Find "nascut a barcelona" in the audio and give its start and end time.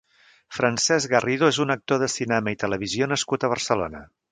3.15-4.05